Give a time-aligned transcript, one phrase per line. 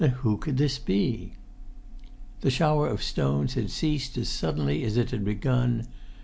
[0.01, 1.33] Then who could this be?
[2.39, 5.85] The shower of stones had ceased as suddenly as it had begun.